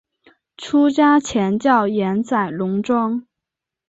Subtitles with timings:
[0.57, 3.27] 出家前叫岩仔龙庄。